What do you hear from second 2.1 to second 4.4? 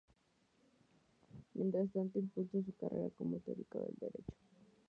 impulsó su carrera como teórico del Derecho.